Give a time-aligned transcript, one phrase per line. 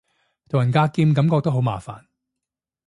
[0.49, 2.05] 同人格劍感覺都好麻煩